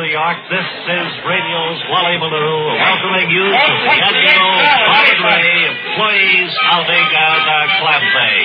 New 0.00 0.08
York. 0.08 0.40
This 0.48 0.64
is 0.64 1.08
radio's 1.28 1.76
Wally 1.92 2.16
Ballou 2.16 2.72
welcoming 2.72 3.28
you 3.36 3.44
to 3.52 3.72
the 3.84 3.92
annual 4.00 4.56
Bob 4.88 5.12
and 5.12 5.20
Ray 5.28 5.68
Employees 5.68 6.52
Outing 6.72 7.04
on 7.04 7.40
uh, 7.44 7.52
Clam 7.84 8.00
Day. 8.08 8.38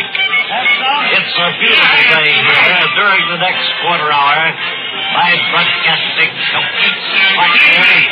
It's 1.15 1.32
a 1.32 1.47
beautiful 1.55 2.04
day 2.11 2.28
here. 2.28 2.75
During 3.00 3.23
the 3.32 3.39
next 3.39 3.71
quarter 3.88 4.11
hour, 4.11 4.52
live 4.52 5.41
broadcasting 5.55 6.28
complete 6.28 7.00
partner. 7.39 8.04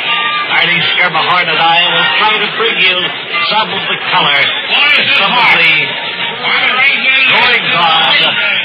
Artie 0.48 0.80
Schermerhorn 0.96 1.44
and 1.44 1.60
I 1.60 1.78
will 1.84 2.08
try 2.16 2.34
to 2.40 2.48
bring 2.56 2.76
you 2.80 2.96
some 3.52 3.68
of 3.76 3.82
the 3.92 3.98
color, 4.08 4.40
some 5.20 5.32
of 5.36 5.48
the 5.60 5.74
goings 7.28 7.72
on 7.76 8.08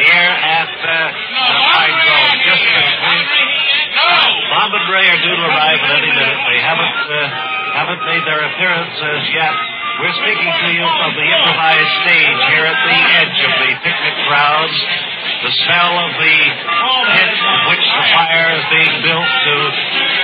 here 0.08 0.34
at 0.40 0.72
uh, 0.72 0.88
the 0.88 1.60
Pine 1.68 1.96
Grove. 2.00 2.32
Just 2.48 3.59
a 4.00 4.48
Bob 4.50 4.72
and 4.72 4.88
Ray 4.88 5.06
are 5.12 5.22
due 5.22 5.36
to 5.36 5.46
arrive 5.52 5.80
at 5.84 5.92
any 6.00 6.12
minute. 6.12 6.40
They 6.48 6.60
haven't 6.64 7.00
uh, 7.10 7.18
haven't 7.76 8.02
made 8.08 8.24
their 8.26 8.42
appearance 8.48 8.96
as 8.96 9.24
yet. 9.36 9.54
We're 10.00 10.16
speaking 10.16 10.48
to 10.48 10.68
you 10.72 10.88
from 10.96 11.12
the 11.12 11.28
improvised 11.28 11.94
stage 12.08 12.40
here 12.56 12.64
at 12.64 12.80
the 12.88 13.00
edge 13.20 13.40
of 13.44 13.54
the 13.60 13.72
picnic 13.84 14.16
grounds. 14.32 14.76
The 15.44 15.52
smell 15.68 15.92
of 16.08 16.12
the 16.16 16.36
pit 17.16 17.32
in 17.36 17.60
which 17.68 17.84
the 17.84 18.06
fire 18.16 18.48
is 18.60 18.64
being 18.72 18.96
built 19.04 19.28
to 19.28 19.56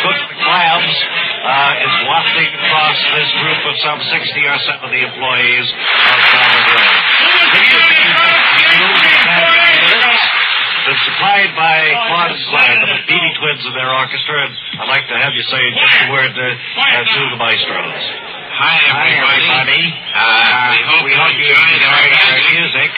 cook 0.04 0.20
the 0.32 0.38
clams 0.44 0.96
uh, 1.44 1.84
is 1.88 1.94
wafting 2.08 2.52
across 2.56 3.00
this 3.20 3.30
group 3.44 3.62
of 3.68 3.76
some 3.84 4.00
60 4.00 4.16
or 4.48 4.60
70 4.80 4.96
employees 5.12 5.68
of 5.76 6.18
Bob 6.24 6.52
and 6.56 6.68
Ray. 6.72 6.88
The 10.86 10.94
music 10.94 11.02
is 11.02 11.14
supplied 11.18 11.52
by 11.58 11.78
Claude 11.98 12.38
Slide, 12.46 12.78
the 12.86 12.98
Beatty 13.10 13.32
Twins 13.42 13.66
of 13.66 13.74
their 13.74 13.90
orchestra, 13.90 14.38
and 14.46 14.54
I'd 14.86 14.86
like 14.86 15.10
to 15.10 15.18
have 15.18 15.34
you 15.34 15.42
say 15.50 15.58
just 15.82 15.98
a 15.98 16.12
word 16.14 16.30
uh, 16.30 16.46
uh, 16.46 17.02
to 17.02 17.22
the 17.34 17.38
maestros. 17.42 18.02
Hi, 18.54 18.78
everybody. 18.86 19.82
Uh, 20.14 20.78
we 20.78 20.82
hope 20.86 21.04
we 21.04 21.12
you 21.12 21.18
hope 21.18 21.34
you 21.42 21.50
enjoyed 21.50 21.82
our 21.90 22.06
enjoyed 22.06 22.22
our 22.22 22.38
music. 22.54 22.86
music. 22.86 22.92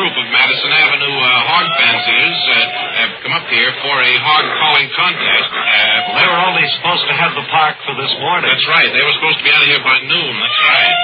Group 0.00 0.16
of 0.16 0.26
Madison 0.32 0.72
Avenue 0.72 1.12
uh, 1.12 1.28
hog 1.44 1.68
fanciers 1.76 2.38
uh, 2.48 2.56
have 3.04 3.12
come 3.20 3.36
up 3.36 3.44
here 3.52 3.68
for 3.84 4.00
a 4.00 4.12
hog 4.24 4.48
calling 4.48 4.88
contest. 4.96 5.52
Uh, 5.52 6.16
they 6.16 6.24
were 6.24 6.40
only 6.40 6.64
supposed 6.80 7.04
to 7.04 7.12
have 7.20 7.36
the 7.36 7.44
park 7.52 7.76
for 7.84 7.92
this 8.00 8.08
morning. 8.16 8.48
that's 8.48 8.64
right. 8.64 8.88
They 8.88 9.04
were 9.04 9.12
supposed 9.20 9.36
to 9.38 9.44
be 9.44 9.52
out 9.52 9.60
of 9.60 9.68
here 9.68 9.84
by 9.84 10.00
noon. 10.08 10.32
That's 10.40 10.60
right. 10.64 10.96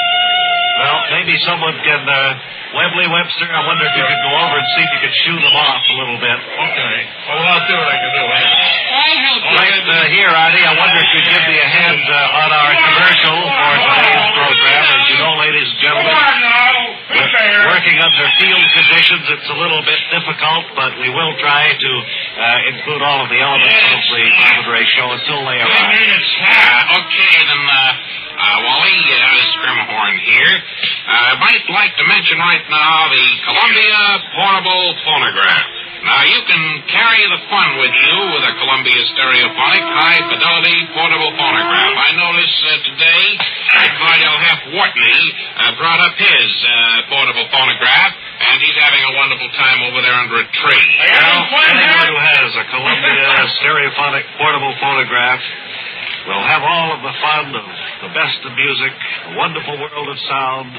Well, 0.81 0.99
maybe 1.13 1.37
someone 1.45 1.77
can, 1.85 2.05
uh, 2.09 2.37
Webley 2.77 3.09
Webster, 3.09 3.49
I 3.49 3.65
wonder 3.69 3.85
if 3.85 3.97
you 3.97 4.05
could 4.05 4.23
go 4.29 4.33
over 4.45 4.57
and 4.61 4.69
see 4.77 4.83
if 4.85 4.91
you 4.93 5.01
could 5.09 5.17
shoot 5.25 5.41
them 5.41 5.57
off 5.57 5.81
a 5.89 5.97
little 5.97 6.21
bit. 6.21 6.37
Okay. 6.37 6.97
Well, 7.33 7.41
I'll 7.53 7.65
see 7.69 7.77
what 7.77 7.89
I 7.89 7.97
can 8.01 8.13
do. 8.17 8.25
eh? 8.29 8.45
I'll 8.97 9.21
help 9.25 9.41
Right 9.57 9.85
uh, 9.89 9.97
here, 10.13 10.29
Artie, 10.29 10.65
I 10.65 10.73
wonder 10.77 11.01
if 11.01 11.09
you'd 11.17 11.31
give 11.33 11.45
me 11.49 11.57
a 11.61 11.69
hand 11.69 12.01
uh, 12.01 12.41
on 12.45 12.49
our 12.53 12.73
commercial 12.77 13.39
for 13.45 13.73
today's 13.89 14.27
program. 14.37 14.85
As 14.85 15.05
you 15.09 15.17
know, 15.21 15.33
ladies 15.41 15.69
and 15.69 15.81
gentlemen, 15.81 16.13
we're 16.13 16.41
working 17.71 17.99
under 18.03 18.27
field 18.43 18.67
conditions. 18.75 19.23
It's 19.31 19.51
a 19.51 19.59
little 19.59 19.83
bit 19.87 20.01
difficult, 20.11 20.65
but 20.75 20.99
we 20.99 21.07
will 21.11 21.35
try 21.39 21.71
to 21.71 21.93
uh, 22.03 22.71
include 22.75 23.03
all 23.03 23.23
of 23.23 23.29
the 23.31 23.39
elements 23.39 23.79
of 23.95 24.01
the 24.11 24.23
Bob 24.43 24.67
and 24.75 24.89
show 24.91 25.09
until 25.15 25.41
they 25.47 25.59
arrive. 25.63 25.95
Uh, 26.43 26.99
okay, 26.99 27.35
then, 27.47 27.63
uh, 27.63 27.79
uh, 28.37 28.59
Wally, 28.67 28.99
uh, 29.07 29.19
Schermerhorn 29.55 30.15
here. 30.27 30.55
Uh, 31.07 31.31
I 31.31 31.35
might 31.39 31.65
like 31.71 31.95
to 31.95 32.05
mention 32.11 32.37
right 32.43 32.67
now 32.69 33.07
the 33.15 33.27
Columbia 33.47 33.99
Portable 34.35 34.87
Phonograph. 35.07 35.67
Now, 36.07 36.23
you 36.23 36.39
can 36.47 36.63
carry 36.87 37.19
the 37.35 37.43
fun 37.51 37.83
with 37.83 37.91
you 37.91 38.15
with 38.31 38.45
a 38.47 38.55
Columbia 38.63 38.95
Stereophonic 39.11 39.83
High 39.91 40.23
Fidelity 40.31 40.79
Portable 40.95 41.35
Phonograph. 41.35 41.99
I 41.99 42.11
notice 42.15 42.55
uh, 42.63 42.71
today 42.95 43.25
that 43.75 43.91
Cardell 43.99 44.39
Hef 44.39 44.61
uh, 44.71 45.75
brought 45.75 45.99
up 46.07 46.15
his 46.15 46.51
uh, 46.63 47.11
portable 47.11 47.51
phonograph, 47.51 48.15
and 48.39 48.55
he's 48.63 48.79
having 48.79 49.03
a 49.03 49.13
wonderful 49.19 49.51
time 49.59 49.83
over 49.83 49.99
there 49.99 50.15
under 50.15 50.39
a 50.39 50.47
tree. 50.47 50.87
Well, 51.11 51.75
anyone 51.75 52.07
who 52.15 52.19
has 52.23 52.55
a 52.55 52.65
Columbia 52.71 53.27
stereophonic 53.59 54.31
portable 54.39 54.79
phonograph 54.79 55.43
will 56.31 56.47
have 56.47 56.63
all 56.63 56.95
of 56.95 57.03
the 57.03 57.15
fun 57.19 57.51
of 57.51 57.67
the 58.07 58.11
best 58.15 58.39
of 58.47 58.55
music, 58.55 58.95
the 59.27 59.35
wonderful 59.35 59.75
world 59.75 60.07
of 60.07 60.19
sound 60.31 60.71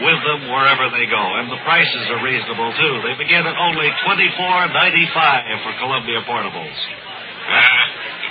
with 0.00 0.20
them 0.24 0.48
wherever 0.48 0.88
they 0.88 1.04
go. 1.04 1.20
And 1.36 1.52
the 1.52 1.60
prices 1.68 2.08
are 2.08 2.22
reasonable, 2.24 2.72
too. 2.80 2.94
They 3.04 3.14
begin 3.20 3.44
at 3.44 3.56
only 3.60 3.92
twenty-four 4.08 4.72
ninety-five 4.72 5.60
for 5.60 5.72
Columbia 5.76 6.24
portables. 6.24 6.78
Uh, 7.42 7.84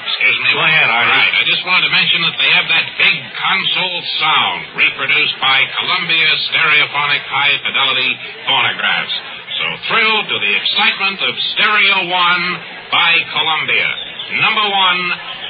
excuse 0.08 0.38
me. 0.42 0.50
Go 0.58 0.64
ahead, 0.66 0.90
Artie. 0.90 1.12
Right. 1.12 1.36
I 1.38 1.44
just 1.46 1.62
wanted 1.68 1.86
to 1.86 1.94
mention 1.94 2.24
that 2.26 2.36
they 2.40 2.52
have 2.56 2.68
that 2.72 2.86
big 2.98 3.18
console 3.38 3.98
sound 4.18 4.60
reproduced 4.80 5.38
by 5.44 5.68
Columbia 5.78 6.30
Stereophonic 6.50 7.24
High 7.28 7.56
Fidelity 7.62 8.12
Phonographs. 8.48 9.16
So 9.62 9.66
thrilled 9.92 10.26
to 10.32 10.38
the 10.42 10.54
excitement 10.58 11.20
of 11.22 11.34
Stereo 11.54 12.10
One 12.10 12.44
by 12.90 13.12
Columbia. 13.36 13.90
Number 14.40 14.64
one 14.64 15.02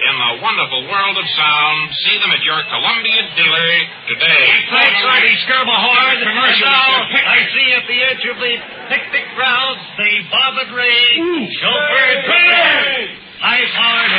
in 0.02 0.16
the 0.18 0.31
wonderful 0.42 0.81
world 0.90 1.18
of 1.18 1.28
sound. 1.38 1.94
See 1.94 2.18
them 2.18 2.34
at 2.34 2.42
your 2.42 2.58
Columbia 2.66 3.22
dealer 3.38 3.69
today. 4.09 4.46
Thanks, 4.74 5.02
Artie 5.06 5.38
Schermerhorn. 5.46 6.18
Commercial. 6.25 6.66
Now, 6.66 7.06
I 7.06 7.46
see 7.53 7.68
at 7.78 7.86
the 7.86 8.00
edge 8.09 8.25
of 8.25 8.38
the 8.41 8.53
picnic 8.90 9.25
grounds 9.38 9.81
the 9.97 10.12
Bob 10.34 10.58
and 10.66 10.74
Ray 10.74 11.22
chauffeur 11.62 13.22
high-powered 13.41 14.12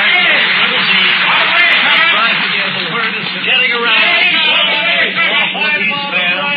limousine. 0.59 1.15
Driving 2.11 2.55
in 2.59 2.71
the 2.75 2.87
word 2.91 3.15
is 3.23 3.31
getting 3.47 3.73
around. 3.79 4.03
Of 5.23 5.79
these 5.79 5.95
fans, 6.11 6.51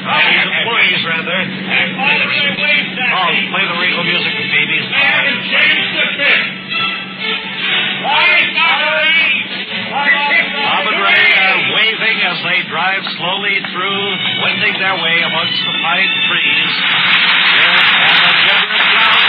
and 0.00 0.24
these 0.28 0.44
employees, 0.44 1.00
rather. 1.08 1.40
Oh, 3.10 3.32
play 3.48 3.64
the 3.64 3.79
their 14.80 14.96
way 14.96 15.16
amongst 15.20 15.60
the 15.60 15.74
pine 15.84 16.08
trees. 16.24 16.72
And 17.60 18.16
the 18.16 18.32
generous 18.48 18.84
crowd. 18.96 19.20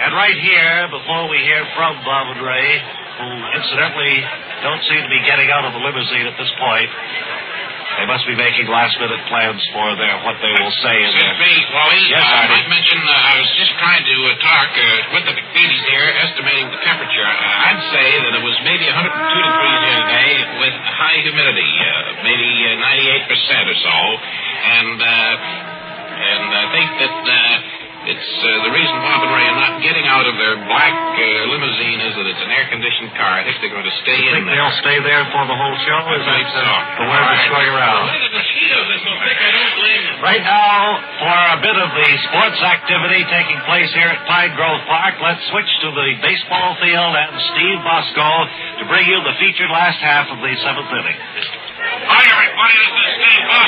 And 0.00 0.16
right 0.16 0.32
here, 0.40 0.88
before 0.90 1.28
we 1.28 1.38
hear 1.44 1.60
from 1.76 2.00
Bob 2.02 2.34
and 2.34 2.40
Ray, 2.40 2.70
who 3.20 3.28
incidentally 3.52 4.16
don't 4.64 4.82
seem 4.88 5.04
to 5.04 5.12
be 5.12 5.20
getting 5.28 5.52
out 5.52 5.68
of 5.68 5.76
the 5.76 5.78
limousine 5.78 6.24
at 6.24 6.34
this 6.40 6.50
point, 6.58 6.90
they 8.00 8.08
must 8.08 8.24
be 8.24 8.32
making 8.32 8.64
last-minute 8.64 9.28
plans 9.28 9.60
for 9.76 9.92
their 10.00 10.16
what 10.24 10.40
they 10.40 10.48
will 10.56 10.72
say 10.80 10.96
in 11.04 11.12
Excuse 11.12 11.20
their. 11.20 11.36
me, 11.36 11.52
Wally. 11.68 12.00
Yes, 12.08 12.24
uh, 12.24 12.32
I 12.32 12.46
might 12.48 12.68
mention, 12.72 12.96
uh, 13.04 13.12
I 13.12 13.34
was 13.44 13.50
just 13.60 13.76
trying 13.76 14.00
to 14.08 14.16
uh, 14.24 14.40
talk 14.40 14.68
uh, 14.72 15.14
with 15.20 15.24
the 15.28 15.34
McFeedies 15.36 15.82
here, 15.84 16.06
estimating 16.24 16.72
the 16.72 16.80
temperature. 16.80 17.28
Uh, 17.28 17.66
I'd 17.68 17.84
say 17.92 18.08
that 18.24 18.32
it 18.40 18.44
was 18.44 18.56
maybe 18.64 18.88
102 18.88 19.04
degrees 19.12 19.78
here 19.84 19.98
today 20.00 20.32
with 20.64 20.74
high 20.80 21.18
humidity, 21.20 21.70
uh, 21.76 22.24
maybe 22.24 22.48
uh, 22.72 22.88
98% 23.28 23.68
or 23.68 23.76
so. 23.84 23.96
And, 24.64 24.96
uh, 24.96 25.34
and 26.20 26.44
I 26.56 26.64
think 26.72 26.88
that 27.04 27.16
uh, 27.20 27.49
it's 28.00 28.30
uh, 28.40 28.48
the 28.64 28.72
reason 28.72 28.94
Bob 29.04 29.20
and 29.28 29.32
Ray 29.36 29.44
are 29.44 29.60
not 29.60 29.74
getting 29.84 30.08
out 30.08 30.24
of 30.24 30.32
their 30.40 30.56
black 30.64 30.94
uh, 30.94 31.24
limousine 31.52 32.00
is 32.00 32.12
that 32.16 32.26
it's 32.32 32.40
an 32.40 32.48
air-conditioned 32.48 33.12
car. 33.12 33.40
I 33.40 33.44
think 33.44 33.60
they're 33.60 33.74
going 33.76 33.84
to 33.84 33.96
stay 34.00 34.16
You 34.16 34.32
in 34.32 34.40
think 34.40 34.46
there. 34.48 34.56
they'll 34.56 34.78
stay 34.80 34.98
there 35.04 35.24
for 35.28 35.44
the 35.44 35.52
whole 35.52 35.76
show? 35.84 36.00
Is 36.16 36.24
I 36.24 36.32
think 36.40 36.48
that 36.48 36.64
so. 36.64 37.04
the 37.04 37.06
word 37.12 37.24
that's 37.28 37.48
going 37.52 37.70
around? 37.76 38.04
Look 38.08 38.24
at 38.24 38.32
the 38.32 38.44
Right 40.24 40.44
now, 40.44 41.00
for 41.20 41.36
a 41.56 41.58
bit 41.64 41.76
of 41.76 41.88
the 41.96 42.08
sports 42.28 42.60
activity 42.60 43.24
taking 43.28 43.56
place 43.68 43.88
here 43.96 44.08
at 44.12 44.20
Pine 44.28 44.52
Grove 44.56 44.80
Park, 44.88 45.16
let's 45.20 45.40
switch 45.52 45.68
to 45.84 45.88
the 45.92 46.08
baseball 46.24 46.76
field 46.80 47.12
and 47.16 47.32
Steve 47.56 47.80
Bosco 47.84 48.28
to 48.80 48.84
bring 48.88 49.08
you 49.08 49.16
the 49.24 49.32
featured 49.40 49.72
last 49.72 49.96
half 50.00 50.28
of 50.28 50.40
the 50.40 50.52
seventh 50.60 50.88
inning. 50.92 51.18
Hi, 52.04 52.24
everybody. 52.32 52.74
This 52.80 52.92
is 52.96 53.12
Steve 53.16 53.44
Bosco. 53.48 53.59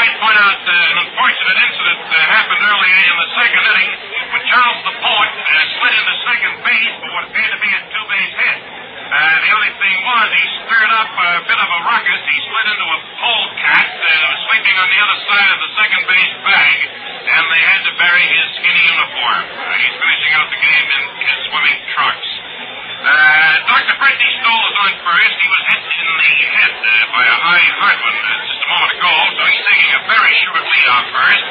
Might 0.00 0.16
point 0.16 0.38
out 0.40 0.60
uh, 0.64 0.72
an 0.72 0.98
unfortunate 1.04 1.58
incident 1.60 2.00
uh, 2.08 2.16
happened 2.32 2.62
earlier 2.64 3.00
in 3.04 3.16
the 3.20 3.28
second 3.36 3.62
inning 3.68 3.90
when 4.32 4.42
Charles 4.48 4.80
the 4.88 4.96
Poet 4.96 5.32
uh, 5.36 5.60
slid 5.76 5.92
into 5.92 6.14
second 6.24 6.54
base 6.64 6.94
for 7.04 7.08
what 7.12 7.22
appeared 7.28 7.52
to 7.52 7.60
be 7.60 7.68
a 7.68 7.80
two-base 7.84 8.32
hit. 8.32 8.58
Uh, 8.64 9.36
the 9.44 9.50
only 9.52 9.72
thing 9.76 9.96
was 10.00 10.26
he 10.32 10.44
stirred 10.64 10.92
up 10.96 11.10
a 11.12 11.30
bit 11.44 11.60
of 11.60 11.68
a 11.68 11.80
ruckus. 11.84 12.20
He 12.32 12.38
slid 12.48 12.66
into 12.72 12.86
a 12.88 12.98
polecat 13.20 13.86
uh, 13.92 14.08
was 14.24 14.40
sleeping 14.48 14.76
on 14.80 14.88
the 14.88 15.00
other 15.04 15.18
side 15.28 15.50
of 15.52 15.60
the 15.68 15.70
second 15.76 16.02
base 16.08 16.34
bag, 16.48 16.76
and 17.20 17.42
they 17.52 17.62
had 17.68 17.80
to 17.84 17.92
bury 18.00 18.24
his 18.24 18.46
skinny 18.56 18.84
uniform. 18.88 19.40
Uh, 19.52 19.76
he's 19.84 19.96
finishing 20.00 20.32
out 20.40 20.48
the 20.48 20.60
game 20.64 20.86
in 20.96 21.02
his 21.28 21.38
swimming 21.52 21.78
trunks. 21.92 22.29
Uh, 23.00 23.56
Dr. 23.64 23.94
Freddie 23.96 24.32
Stoll 24.44 24.60
is 24.60 24.76
on 24.76 24.92
first. 25.00 25.32
He 25.40 25.48
was 25.48 25.62
hit 25.72 25.80
in 25.88 26.16
the 26.20 26.32
head 26.52 26.72
uh, 26.76 26.92
by 27.16 27.24
a 27.24 27.36
high 27.40 27.66
Hartman 27.80 28.12
uh, 28.12 28.28
just 28.44 28.60
a 28.60 28.68
moment 28.68 28.92
ago, 28.92 29.12
so 29.40 29.42
he's 29.48 29.64
taking 29.72 29.90
a 29.96 30.00
very 30.04 30.32
short 30.44 30.64
lead 30.68 30.88
off 30.92 31.06
first. 31.08 31.44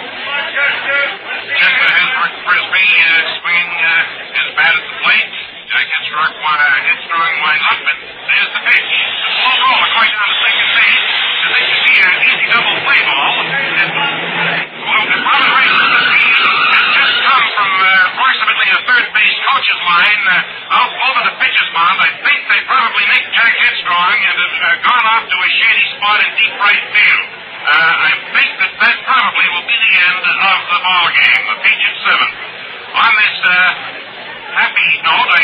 Chester 1.57 1.89
Hasbrouck 1.89 2.33
Frisbie 2.45 2.91
uh, 3.01 3.09
swinging 3.41 3.73
uh, 3.81 3.89
his 4.29 4.47
bat 4.53 4.77
at 4.77 4.83
the 4.85 4.95
plate. 5.01 5.33
Jack 5.73 5.85
Headstrong, 5.89 6.33
uh, 6.37 6.53
Headstrong 6.85 7.33
winds 7.41 7.65
up, 7.65 7.81
and 7.81 7.99
there's 8.29 8.51
the 8.53 8.61
pitch. 8.69 8.89
A 9.09 9.29
slow 9.41 9.55
roll 9.57 9.81
across 9.89 10.09
down 10.13 10.29
to 10.29 10.37
second 10.37 10.69
base. 10.77 11.01
And 11.39 11.49
this 11.49 11.65
should 11.65 11.85
be 11.89 11.95
an 11.97 12.13
easy 12.29 12.45
double 12.53 12.77
play 12.85 12.99
ball. 13.09 13.33
And, 13.49 13.89
well, 13.89 15.05
the 15.09 15.17
Robert 15.17 15.49
Ray 15.49 15.69
just 16.93 17.15
come 17.25 17.45
from 17.57 17.71
uh, 17.73 18.09
approximately 18.13 18.67
the 18.69 18.81
third 18.85 19.05
base 19.17 19.28
coach's 19.59 19.83
line 19.83 20.23
uh, 20.23 20.79
out 20.79 20.91
over 21.11 21.21
the 21.27 21.35
pitcher's 21.35 21.71
mound. 21.75 21.99
I 21.99 22.15
think 22.23 22.39
they 22.47 22.63
probably 22.63 23.03
nicked 23.11 23.27
Jack 23.35 23.51
Headstrong 23.59 24.15
and 24.23 24.35
have 24.39 24.55
uh, 24.55 24.67
gone 24.87 25.05
off 25.19 25.23
to 25.27 25.35
a 25.35 25.49
shady 25.51 25.85
spot 25.99 26.23
in 26.23 26.31
deep 26.39 26.55
right 26.63 26.83
field. 26.95 27.27
Uh, 27.59 28.07
I 28.07 28.11
think 28.39 28.51
that 28.55 28.71
that 28.79 28.97
probably 29.03 29.47
will 29.51 29.67
be 29.67 29.75
the 29.75 29.93
end 29.99 30.23
of 30.23 30.59
the 30.63 30.79
ball 30.79 31.07
game, 31.11 31.43
the 31.43 31.57
featured 31.59 31.97
seventh. 32.07 32.35
On 33.03 33.11
this 33.19 33.35
uh, 33.43 33.51
happy 34.63 34.87
note, 35.03 35.27
I 35.27 35.43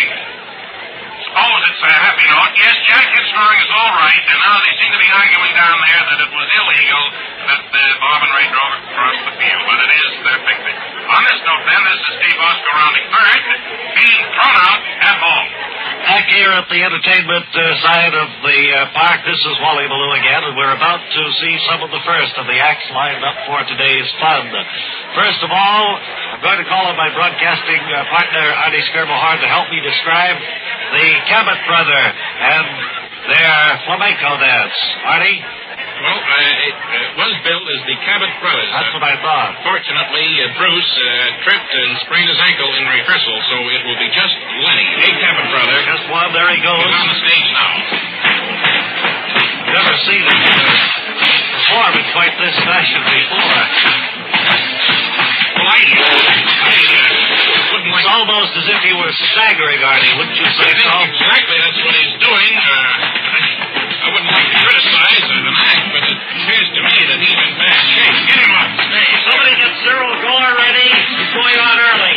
suppose 1.35 1.67
it's 1.67 1.83
a 1.83 1.91
happy 1.91 2.25
note. 2.31 2.51
Yes, 2.55 2.75
Jack 2.87 3.11
Headstrong 3.11 3.55
is 3.59 3.67
all 3.67 3.91
right, 3.99 4.23
and 4.23 4.37
now 4.39 4.55
they 4.63 4.71
seem 4.79 4.87
to 4.87 5.01
be 5.03 5.11
arguing 5.11 5.51
down 5.51 5.75
there 5.83 6.03
that 6.07 6.19
it 6.23 6.31
was 6.31 6.47
illegal 6.47 7.03
that 7.51 7.61
uh, 7.75 7.79
Bob 7.99 8.23
and 8.23 8.31
Ray 8.31 8.47
drove 8.55 8.73
across 8.87 9.19
the 9.27 9.33
field, 9.35 9.61
but 9.67 9.77
it 9.83 9.91
is 9.99 10.11
their 10.23 10.39
picnic. 10.47 10.75
On 11.11 11.21
this 11.27 11.39
note, 11.43 11.63
then, 11.67 11.81
this 11.91 11.99
is 12.07 12.11
Steve 12.23 12.39
Bosco 12.39 12.69
rounding 12.71 13.07
third, 13.11 13.39
being 13.99 14.21
thrown 14.31 14.55
out 14.63 14.79
at 14.79 15.15
home. 15.19 15.74
Back 16.05 16.29
here 16.29 16.53
at 16.53 16.69
the 16.69 16.77
entertainment 16.85 17.49
uh, 17.49 17.61
side 17.81 18.13
of 18.13 18.29
the 18.45 18.59
uh, 18.77 18.93
park, 18.93 19.25
this 19.25 19.41
is 19.41 19.55
Wally 19.57 19.89
Ballou 19.89 20.13
again, 20.13 20.37
and 20.45 20.53
we're 20.53 20.77
about 20.77 21.01
to 21.01 21.23
see 21.41 21.57
some 21.65 21.81
of 21.81 21.89
the 21.89 21.97
first 22.05 22.37
of 22.37 22.45
the 22.45 22.53
acts 22.61 22.85
lined 22.93 23.25
up 23.25 23.33
for 23.49 23.65
today's 23.65 24.05
fun. 24.21 24.53
First 25.17 25.41
of 25.41 25.49
all, 25.49 25.97
I'm 25.97 26.45
going 26.45 26.61
to 26.61 26.67
call 26.69 26.85
on 26.85 26.93
my 26.93 27.09
broadcasting 27.09 27.81
uh, 27.89 28.05
partner, 28.13 28.45
Artie 28.53 28.85
Schermerhorn, 28.93 29.41
to 29.41 29.49
help 29.49 29.65
me 29.73 29.81
describe 29.81 30.37
the 30.93 31.07
Cabot 31.25 31.57
brother 31.65 32.03
and 32.05 32.67
their 33.25 33.57
flamenco 33.89 34.37
dance. 34.37 34.77
Artie? 35.09 35.41
Well, 35.95 36.19
uh, 36.19 36.67
it 36.67 36.75
uh, 36.75 37.23
was 37.23 37.33
billed 37.47 37.67
as 37.71 37.81
the 37.87 37.95
Cabot 38.03 38.31
Brothers. 38.43 38.67
That's 38.67 38.91
what 38.91 39.05
I 39.07 39.15
thought. 39.23 39.63
Fortunately, 39.63 40.27
uh, 40.43 40.51
Bruce 40.59 40.93
uh, 40.99 41.07
tripped 41.47 41.71
and 41.71 41.89
sprained 42.03 42.27
his 42.27 42.41
ankle 42.43 42.67
in 42.75 42.83
rehearsal, 42.83 43.37
so 43.47 43.55
it 43.71 43.81
will 43.87 43.99
be 43.99 44.09
just 44.11 44.35
Lenny, 44.59 44.87
a 44.91 45.09
Cabot 45.23 45.47
brother. 45.55 45.75
Just 45.87 46.05
one, 46.11 46.29
there 46.35 46.51
he 46.51 46.59
goes. 46.59 46.83
He's 46.83 46.99
on 46.99 47.07
the 47.09 47.19
stage 47.23 47.47
now. 47.55 47.71
Never 49.71 49.95
seen 50.07 50.23
him 50.23 50.39
perform 51.65 51.93
in 51.95 52.05
quite 52.11 52.33
this 52.43 52.55
fashion 52.63 53.01
before. 53.01 53.63
Well, 55.55 55.67
I, 55.71 55.79
I 55.79 56.75
uh, 56.75 57.71
wouldn't 57.71 57.91
like 57.91 58.03
It's 58.03 58.11
almost 58.11 58.51
as 58.59 58.67
if 58.67 58.79
he 58.83 58.93
were 58.99 59.13
staggering, 59.31 59.79
Artie, 59.79 60.13
wouldn't 60.19 60.35
you 60.37 60.49
say 60.59 60.69
so? 60.75 60.91
exactly 61.07 61.57
that's 61.57 61.79
what 61.79 61.95
he's 61.95 62.15
doing. 62.19 62.51
Uh, 62.59 62.59
I, 62.59 63.39
I 64.05 64.07
wouldn't 64.11 64.31
like 64.35 64.47
to 64.51 64.57
criticize 64.61 65.25
uh, 65.31 65.54
appears 67.15 67.31
to 67.31 67.39
me 67.39 67.39
that 67.39 67.39
he's 67.39 67.39
in 67.39 67.55
bad 67.55 67.79
shape. 67.95 68.15
Get 68.27 68.39
him 68.43 68.53
up. 68.55 68.69
Hey, 68.75 69.07
Somebody 69.25 69.53
get 69.55 69.73
Cyril 69.81 70.13
Gore 70.19 70.53
ready. 70.59 70.89
He's 71.15 71.31
going 71.31 71.57
on 71.59 71.75
early. 71.79 72.15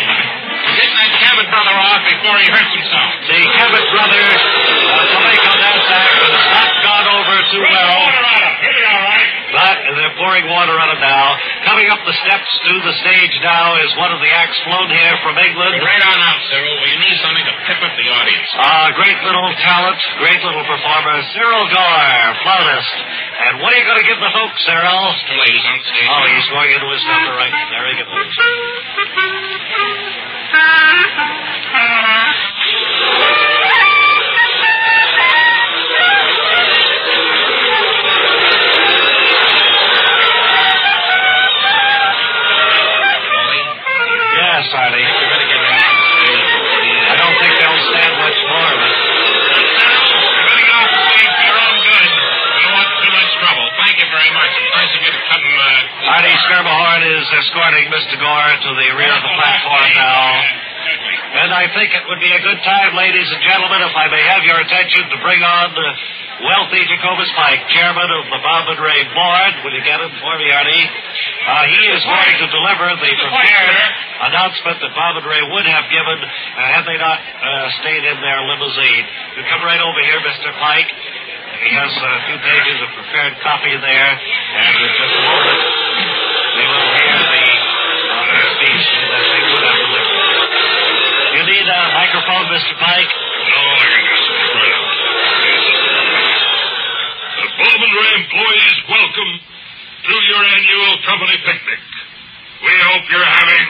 Get 0.79 0.91
that 0.95 1.11
Cabot 1.23 1.49
brother 1.51 1.77
off 1.79 2.03
before 2.07 2.37
he 2.39 2.47
hurts 2.51 2.73
himself. 2.75 3.09
The 3.31 3.41
Cabot 3.59 3.85
Brothers 3.95 4.43
uh, 4.43 5.69
act 5.71 5.83
has 6.23 6.45
not 6.51 6.71
gone 6.83 7.07
over 7.09 7.37
too 7.51 7.63
well. 7.63 8.01
But 9.49 9.77
they're 9.97 10.17
pouring 10.21 10.45
water 10.53 10.77
on 10.77 10.93
him 10.93 11.01
now. 11.01 11.35
Coming 11.65 11.89
up 11.89 12.05
the 12.05 12.13
steps 12.13 12.51
to 12.69 12.73
the 12.85 12.95
stage 13.01 13.35
now 13.41 13.81
is 13.81 13.91
one 13.97 14.13
of 14.13 14.21
the 14.21 14.29
acts 14.29 14.61
flown 14.69 14.93
here 14.93 15.17
from 15.25 15.41
England. 15.41 15.81
Right 15.81 16.05
on 16.05 16.19
out, 16.21 16.41
Cyril. 16.53 16.77
We 16.85 16.93
need 17.01 17.17
something 17.25 17.47
to 17.49 17.55
pep 17.65 17.81
up 17.81 17.95
the 17.97 18.09
audience. 18.13 18.49
Uh, 18.53 18.93
great 18.93 19.17
little 19.25 19.49
talent, 19.65 20.01
great 20.21 20.41
little 20.45 20.65
performer, 20.69 21.17
Cyril 21.33 21.65
Gore, 21.73 22.29
flautist. 22.45 22.93
And 23.39 23.63
what 23.63 23.71
are 23.71 23.79
you 23.79 23.87
going 23.87 24.03
to 24.03 24.09
give 24.09 24.19
the 24.19 24.33
folks, 24.35 24.59
Cyril? 24.67 25.15
The 25.31 25.39
ladies. 25.39 25.63
Oh, 25.63 26.25
he's 26.27 26.49
going 26.51 26.71
into 26.75 26.89
his 26.91 27.05
number 27.07 27.39
right 27.39 27.55
there. 27.71 27.87
He 27.87 27.95
goes. 28.03 28.28
Is 57.29 57.45
escorting 57.45 57.93
Mr. 57.93 58.17
Gore 58.17 58.57
to 58.57 58.71
the 58.73 58.89
rear 58.97 59.13
of 59.13 59.21
the 59.21 59.35
platform 59.37 59.89
now. 60.01 60.33
And 61.29 61.53
I 61.53 61.69
think 61.77 61.93
it 61.93 62.09
would 62.09 62.25
be 62.25 62.33
a 62.33 62.41
good 62.41 62.57
time, 62.65 62.97
ladies 62.97 63.29
and 63.29 63.41
gentlemen, 63.45 63.85
if 63.85 63.93
I 63.93 64.09
may 64.09 64.25
have 64.33 64.43
your 64.49 64.57
attention 64.65 65.13
to 65.13 65.17
bring 65.21 65.45
on 65.45 65.77
the 65.77 65.89
wealthy 66.41 66.81
Jacobus 66.89 67.29
Pike, 67.37 67.69
chairman 67.69 68.09
of 68.09 68.33
the 68.33 68.41
Bob 68.41 68.73
and 68.73 68.81
Ray 68.81 69.05
Board. 69.13 69.53
Will 69.61 69.77
you 69.77 69.85
get 69.85 70.01
him 70.01 70.09
for 70.25 70.41
me, 70.41 70.49
Artie? 70.49 70.89
Uh, 70.89 71.65
he 71.69 71.83
is 71.93 72.01
going 72.09 72.33
to 72.41 72.47
deliver 72.49 72.97
the 72.97 73.13
prepared 73.13 73.77
announcement 74.33 74.77
that 74.81 74.93
Bob 74.97 75.21
and 75.21 75.27
Ray 75.29 75.45
would 75.53 75.69
have 75.69 75.85
given 75.93 76.19
uh, 76.25 76.31
had 76.65 76.89
they 76.89 76.97
not 76.97 77.19
uh, 77.21 77.69
stayed 77.85 78.09
in 78.09 78.17
their 78.25 78.41
limousine. 78.49 79.05
You 79.37 79.45
come 79.53 79.61
right 79.69 79.81
over 79.85 80.01
here, 80.01 80.21
Mr. 80.25 80.49
Pike. 80.57 80.91
He 81.61 81.71
has 81.77 81.93
a 81.93 82.13
few 82.31 82.39
pages 82.41 82.77
of 82.87 82.89
prepared 82.97 83.35
copy 83.45 83.75
there, 83.77 84.11
and 84.17 84.73
in 84.81 84.91
just 84.97 85.13
a 85.13 85.23
moment, 85.29 86.28
You 91.35 91.43
need 91.47 91.67
a 91.67 91.81
microphone, 91.95 92.47
Mr. 92.51 92.75
Pike? 92.79 93.11
No, 93.11 93.61
I 93.79 93.87
can 93.89 94.05
just 94.07 94.27
spread 94.49 94.71
out. 94.75 94.95
The 97.39 97.47
Bob 97.59 97.81
Ray 97.83 98.11
employees 98.19 98.77
welcome 98.91 99.33
to 99.39 100.15
your 100.31 100.43
annual 100.43 100.93
company 101.07 101.37
picnic. 101.47 101.81
We 102.63 102.75
hope 102.91 103.05
you're 103.11 103.23
having 103.27 103.67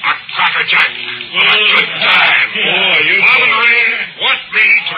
a 0.00 0.12
crackerjack 0.32 0.92
of 0.96 1.44
a 1.44 1.56
good 1.60 1.88
time. 2.00 2.48
Bob 3.20 3.42
Ray 3.60 3.84
want 4.20 4.42
me 4.52 4.66
to 4.88 4.96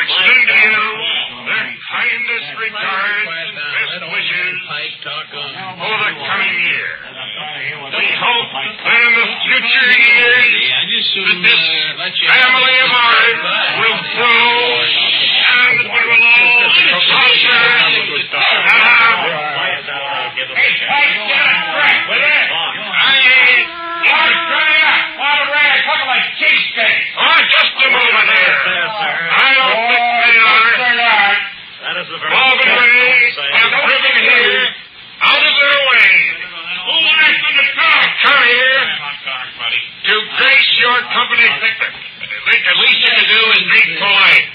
Oh, 27.16 27.38
just 27.48 27.72
a 27.82 27.88
moment 27.92 28.26
here. 28.32 28.56
There, 28.62 28.88
sir. 28.88 29.16
I 29.32 29.50
don't 29.56 29.76
think 29.90 30.02
they 30.22 30.36
are. 30.42 31.36
That 31.82 31.96
is 31.98 32.08
a 32.08 32.18
very 32.22 32.30
Bob 32.30 32.56
and 32.62 32.72
Ray 32.78 33.32
say. 33.34 33.48
have 33.58 33.72
driven 33.74 34.14
here 34.22 34.62
out 35.22 35.42
of 35.42 35.54
their 35.58 35.80
way. 35.90 36.10
Who 36.82 36.96
wants 37.02 37.38
them 37.42 37.54
to 37.58 37.66
talk? 37.74 38.06
Come 38.22 38.42
here 38.46 38.82
to 40.02 40.14
grace 40.38 40.70
your 40.82 40.96
company 41.14 41.46
picnic. 41.62 41.92
The 42.42 42.74
least 42.82 42.98
you 43.06 43.12
can 43.18 43.26
do 43.30 43.40
is 43.54 43.62
be 43.70 43.80
polite. 44.02 44.46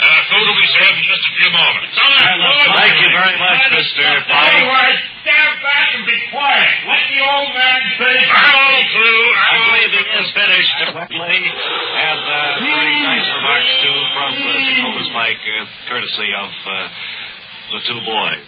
Uh, 0.00 0.08
food 0.32 0.40
will 0.48 0.56
be 0.56 0.70
served 0.80 0.96
in 0.96 1.04
just 1.12 1.24
a 1.28 1.32
few 1.36 1.50
moments. 1.52 1.92
Thank 1.92 2.96
you 3.04 3.10
very 3.12 3.36
much, 3.36 3.60
Mr. 3.68 4.00
Pike. 4.24 4.48
Otherwise, 4.48 4.96
stand 5.20 5.52
back 5.60 5.86
and 5.92 6.04
be 6.08 6.16
quiet. 6.32 6.72
Let 6.88 7.04
the 7.04 7.20
old 7.20 7.50
man 7.52 7.80
finish. 8.00 8.28
I'm 8.32 8.56
all 8.56 8.80
through. 8.96 9.20
I 9.28 9.36
I'm 9.36 9.60
all 9.60 9.68
believe 9.76 9.92
he 9.92 10.00
through. 10.00 10.24
is 10.24 10.28
finished. 10.92 11.66
And 12.00 12.22
uh, 12.24 12.60
nice 13.06 13.28
remarks, 13.34 13.72
too, 13.82 13.98
from 14.14 14.32
uh, 14.34 15.12
Pike, 15.12 15.42
uh, 15.42 15.66
courtesy 15.88 16.30
of 16.34 16.50
uh, 16.50 16.88
the 17.72 17.80
two 17.86 18.00
boys. 18.06 18.46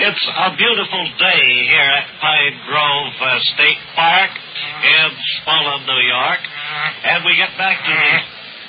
It's 0.00 0.24
a 0.30 0.56
beautiful 0.56 1.04
day 1.18 1.44
here 1.66 1.90
at 1.98 2.06
Pine 2.22 2.56
Grove 2.64 3.14
uh, 3.20 3.38
State 3.58 3.82
Park 3.98 4.30
in 4.30 5.08
Smullen, 5.42 5.82
New 5.82 6.02
York. 6.06 6.42
And 7.04 7.24
we 7.26 7.34
get 7.34 7.50
back 7.58 7.82
to 7.84 7.90
the 7.90 8.14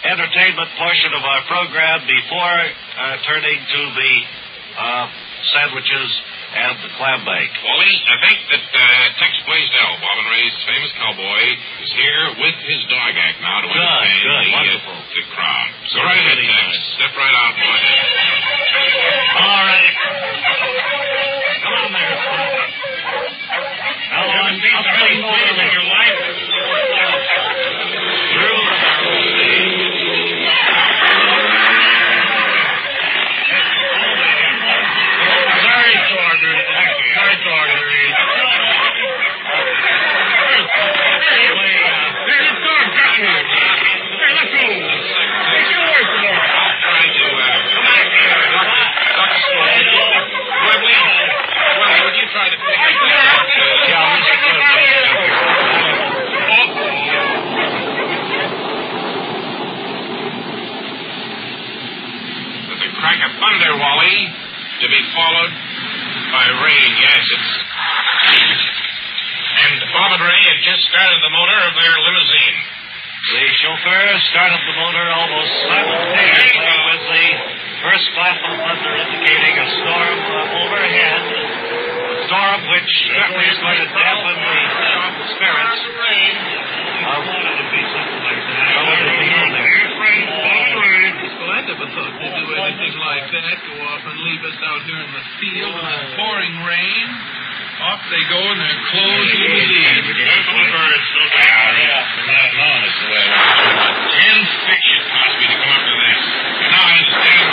entertainment 0.10 0.70
portion 0.82 1.14
of 1.14 1.22
our 1.22 1.42
program 1.46 2.02
before 2.10 2.58
uh, 2.66 3.16
turning 3.30 3.54
to 3.54 3.82
the 3.94 4.14
uh, 4.82 5.06
sandwiches 5.54 6.10
and 6.52 6.76
the 6.84 6.92
clam 7.00 7.24
bake. 7.24 7.54
Wally, 7.64 7.94
I 8.12 8.16
think 8.28 8.38
that 8.52 8.64
uh, 8.76 8.80
Tex 9.24 9.32
Blaisdell, 9.48 9.92
Bob 10.04 10.16
and 10.20 10.28
Ray's 10.36 10.58
famous 10.68 10.92
cowboy, 11.00 11.44
is 11.80 11.92
here 11.96 12.24
with 12.44 12.58
his 12.68 12.82
dog 12.92 13.16
act 13.16 13.40
now 13.40 13.64
to 13.64 13.68
Good, 13.72 13.80
entertain 13.80 14.20
good, 14.20 14.36
the, 14.36 14.52
uh, 14.52 14.58
wonderful. 14.60 14.98
the 15.16 15.24
crowd. 15.32 15.70
Go 15.96 16.00
right 16.04 16.20
ahead, 16.20 16.40
Tex. 16.44 16.72
Step 17.00 17.14
right 17.16 17.36
out, 17.40 17.54
boy. 17.56 17.80
All 19.40 19.64
right. 19.64 19.92
Come 21.62 21.76
on 21.88 21.92
there. 21.96 22.16
Now, 24.12 24.28
I'm 24.28 24.60
I'll 24.60 24.84
take 24.92 25.24
over 25.24 25.56
the- 25.56 25.72
your 25.72 25.88
life? 25.88 26.51
There's 63.12 63.28
a 63.28 63.36
thunder, 63.44 63.76
Wally, 63.76 64.32
to 64.80 64.88
be 64.88 65.02
followed 65.12 65.52
by 66.32 66.48
rain. 66.64 66.92
Yes, 66.96 67.20
it's. 67.28 67.52
And 69.52 69.84
Bob 69.92 70.16
and 70.16 70.24
Ray 70.24 70.40
had 70.48 70.60
just 70.64 70.88
started 70.88 71.20
the 71.20 71.28
motor 71.28 71.60
of 71.60 71.76
their 71.76 71.92
limousine. 71.92 72.56
The 73.36 73.44
chauffeur 73.60 74.16
started 74.32 74.64
the 74.64 74.76
motor 74.80 75.06
almost 75.12 75.52
simultaneously 75.60 76.72
with 76.88 77.04
the 77.04 77.28
first 77.84 78.08
clap 78.16 78.40
of 78.48 78.56
thunder 78.64 78.96
indicating 78.96 79.60
a 79.60 79.68
storm 79.76 80.18
overhead. 80.56 81.20
A 82.16 82.32
storm 82.32 82.60
which 82.64 82.92
certainly 83.12 83.44
is 83.52 83.60
going 83.60 83.76
to 83.76 83.92
dampen 83.92 84.40
the 84.40 85.28
spirits 85.36 85.84
of 87.12 87.22
some 87.28 88.88
of 88.88 88.96
the 89.04 89.16
people 89.20 89.52
there. 89.52 89.68
Well, 91.42 91.50
I 91.50 91.66
never 91.66 91.90
thought 91.90 92.14
they'd 92.22 92.38
do 92.38 92.46
anything 92.54 92.94
like 93.02 93.26
Off 94.02 94.10
and 94.10 94.18
leave 94.26 94.42
us 94.42 94.58
out 94.66 94.82
here 94.90 94.98
in 94.98 95.14
the 95.14 95.26
field 95.38 95.78
in 95.78 95.86
the 95.86 96.18
pouring 96.18 96.58
rain. 96.66 97.06
Off 97.86 98.02
they 98.10 98.24
go 98.34 98.42
in 98.50 98.58
their 98.58 98.80
clothes 98.90 99.30
and 99.30 99.46
leave. 99.46 100.10
In 104.26 104.38
fiction 104.66 105.02
caused 105.06 105.38
me 105.38 105.46
to 105.46 105.54
come 105.54 105.70
up 105.70 105.86
to 105.86 105.94
this. 106.02 106.22
And 106.66 106.70
now 106.74 106.82
I 106.82 106.98
understand 106.98 107.51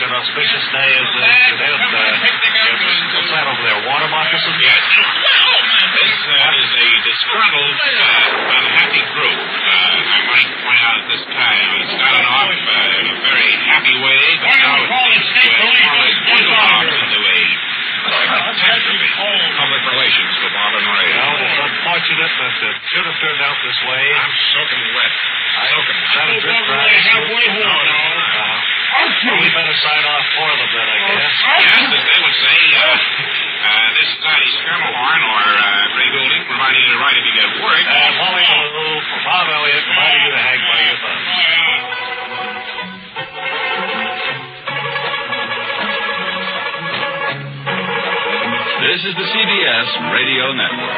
an 0.00 0.12
auspicious 0.16 0.64
day 0.72 0.90
as 0.96 1.08
uh, 1.12 1.20
today. 1.52 1.74
Uh, 1.76 3.16
what's 3.16 3.30
that 3.32 3.46
over 3.48 3.62
there? 3.64 3.78
Water 3.84 4.08
moccasins? 4.08 4.56
Yes. 4.60 4.80
This 4.80 6.14
uh, 6.24 6.60
is 6.60 6.70
a 6.70 6.86
disgruntled, 7.04 7.76
uh, 7.76 8.56
unhappy 8.60 9.02
group. 9.12 9.38
Uh, 9.40 10.16
I 10.16 10.18
might 10.30 10.48
point 10.64 10.80
out 10.84 10.96
at 11.04 11.06
this 11.10 11.24
time. 11.28 11.68
It 11.84 11.88
started 12.00 12.24
off 12.30 12.48
uh, 12.48 13.00
in 13.00 13.06
a 13.12 13.16
very 13.20 13.50
happy 13.68 13.94
way, 14.00 14.22
but 14.40 14.48
now 14.56 14.74
it 14.80 14.88
seems 14.88 15.26
to 15.36 15.42
have 15.50 15.74
more 15.84 15.96
like 16.00 16.16
dwindled 16.30 16.60
off 16.64 16.84
into 16.88 17.18
a 17.20 17.38
catastrophe. 18.00 19.08
Public 19.60 19.82
relations 19.92 20.32
for 20.40 20.48
Bob 20.56 20.72
and 20.72 20.86
Ray. 20.88 21.08
Well, 21.12 21.36
it's 21.36 21.60
unfortunate 21.60 22.32
that 22.40 22.54
it 22.64 22.76
should 22.88 23.04
have 23.04 23.18
turned 23.20 23.42
out 23.44 23.56
this 23.60 23.76
way. 23.84 24.02
I'm 24.16 24.32
soaking 24.56 24.84
wet. 24.96 25.12
Soaking 25.60 25.98
Is 26.00 26.12
that 26.16 26.28
a 26.32 26.36
drip 26.40 26.60
dry? 26.64 26.88
halfway 26.88 27.46
home. 27.52 27.60
Uh, 27.60 28.56
well, 29.20 29.29
we 29.40 29.48
better 29.56 29.72
sign 29.72 30.04
off 30.04 30.26
for 30.36 30.48
them 30.52 30.68
then, 30.68 30.84
I 30.84 30.98
guess. 31.00 31.32
Yes, 31.64 31.80
as 31.96 32.04
they 32.04 32.18
would 32.20 32.36
say, 32.44 32.58
uh, 32.76 32.84
uh, 33.72 33.88
this 33.96 34.08
is 34.12 34.18
Patty 34.20 34.48
Schermerhorn 34.60 35.20
or 35.24 35.44
uh, 35.56 35.96
Ray 35.96 36.08
Goulding, 36.12 36.42
providing 36.44 36.80
you 36.84 36.90
the 36.92 37.00
right 37.00 37.16
if 37.16 37.24
you 37.24 37.34
get 37.40 37.48
work. 37.64 37.80
And 37.88 38.12
Wally 38.20 38.44
Ballou 38.44 39.00
for 39.00 39.20
Bob 39.24 39.46
Elliott, 39.48 39.84
reminding 39.88 40.22
you 40.28 40.32
to 40.36 40.42
hang 40.44 40.60
by 40.60 40.78
your 40.84 40.96
thumb. 41.00 42.30
This 48.80 49.00
is 49.04 49.14
the 49.14 49.26
CBS 49.28 49.88
Radio 50.12 50.52
Network. 50.52 50.89